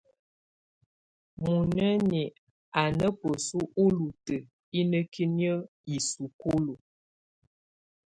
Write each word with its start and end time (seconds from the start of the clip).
Muinǝ́ni 1.43 2.23
á 2.79 2.83
ná 2.97 3.07
bǝ́su 3.19 3.59
úlutǝ́ 3.83 4.45
ínǝ́kiniǝ́ 4.79 5.67
isúkulu. 5.95 6.73